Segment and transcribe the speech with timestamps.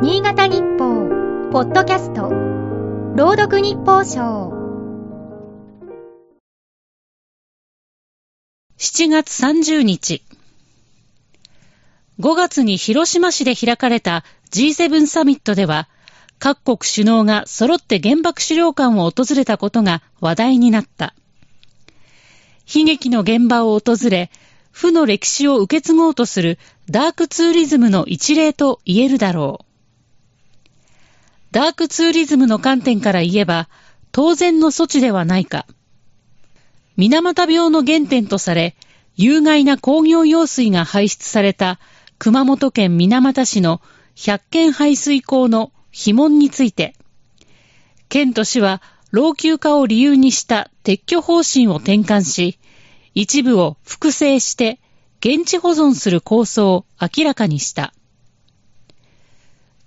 [0.00, 1.08] 新潟日報、
[1.50, 2.28] ポッドキャスト、
[3.16, 4.52] 朗読日報賞。
[8.78, 10.22] 7月30日。
[12.20, 14.22] 5月に広島市で開かれた
[14.52, 15.88] G7 サミットでは、
[16.38, 21.12] 各国首脳が揃って原爆資料館を訪れたことが話題になった。
[22.72, 24.30] 悲劇の現場を訪れ、
[24.70, 29.67] 負の歴史を受け継ごうとするダークツーリズムの一例と言えるだろう。
[31.58, 33.68] ダークツーリズムの観点から言えば、
[34.12, 35.66] 当然の措置ではないか。
[36.96, 38.76] 水俣病の原点とされ、
[39.16, 41.80] 有害な工業用水が排出された
[42.20, 43.80] 熊本県水俣市の
[44.14, 46.94] 百軒排水溝の肥問について、
[48.08, 52.60] 県と市は老朽化を理由にした撤去方針を転換し、
[53.14, 54.78] 一部を複製して
[55.18, 57.92] 現地保存する構想を明らかにした。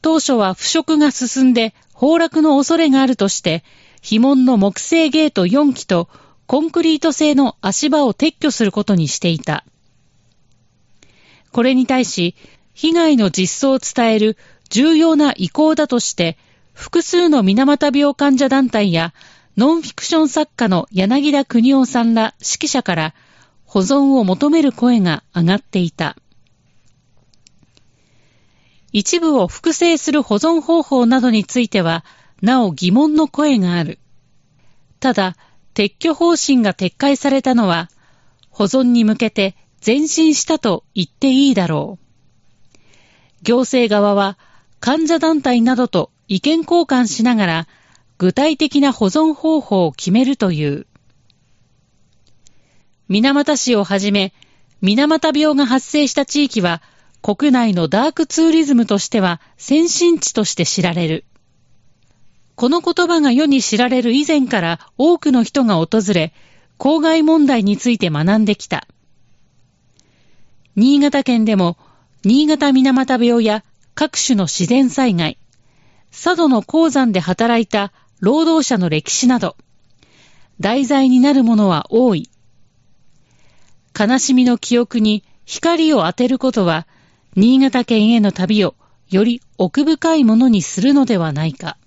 [0.02, 3.63] 当初は腐食が進んで崩落の恐れがあるとして、
[4.02, 6.10] 碑文の木製ゲート4基と
[6.48, 9.63] コンクリート製の足場を撤去することにしていた。
[11.52, 12.35] これに対し、
[12.74, 14.38] 被害の実相を伝える
[14.70, 16.38] 重要な意向だとして、
[16.74, 19.13] 複数の水俣病患者団体や
[19.57, 23.13] ノンフィクション作家の柳田邦夫さんら指揮者から
[23.66, 26.16] 保存を求める声が上がっていた。
[28.94, 32.04] 一部を複製する保存方法などについては、
[32.42, 34.00] なお疑問の声がある。
[35.00, 35.38] ただ、
[35.74, 37.90] 撤去方針が撤回されたのは、
[38.50, 42.78] 保存に向けて前進したと言っていいだろう。
[43.44, 44.38] 行政側は、
[44.80, 47.68] 患者団体などと意見交換しながら、
[48.18, 50.86] 具体的な保存方法を決めるという。
[53.08, 54.34] 水俣市をはじめ、
[54.82, 56.82] 水俣病が発生した地域は、
[57.22, 61.26] 国内のダークツーリズムとしては先進地として知られる。
[62.55, 66.34] この言葉が世に知られる以前から多くの人が訪れ、
[66.78, 68.88] 公害問題について学んできた。
[70.75, 71.78] 新潟県でも、
[72.23, 73.63] 新潟水俣病や
[73.94, 75.38] 各種の自然災害、
[76.12, 79.56] 佐渡の鉱山で働いた労働者の歴史など、
[80.59, 82.29] 題材になるものは多い。
[84.00, 86.88] 悲しみの記憶に光を当てることは、
[87.38, 88.75] 新潟県への旅を
[89.09, 91.78] より奥深いものにするのではないか。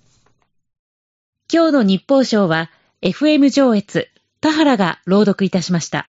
[1.53, 2.71] 今日の日報賞は、
[3.03, 4.09] FM 上越、
[4.41, 6.09] 田原が朗読いたしました。